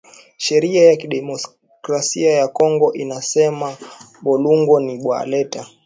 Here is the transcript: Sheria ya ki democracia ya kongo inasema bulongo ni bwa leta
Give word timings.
Sheria 0.37 0.83
ya 0.85 0.95
ki 0.99 1.07
democracia 1.07 2.33
ya 2.33 2.47
kongo 2.47 2.93
inasema 2.93 3.77
bulongo 4.21 4.79
ni 4.79 4.97
bwa 4.97 5.25
leta 5.25 5.67